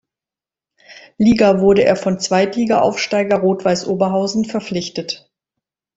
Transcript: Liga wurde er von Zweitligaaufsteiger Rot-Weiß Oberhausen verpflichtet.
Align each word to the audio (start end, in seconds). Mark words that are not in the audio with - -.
Liga 1.19 1.59
wurde 1.59 1.83
er 1.85 1.95
von 1.95 2.19
Zweitligaaufsteiger 2.19 3.37
Rot-Weiß 3.37 3.85
Oberhausen 3.85 4.45
verpflichtet. 4.45 5.31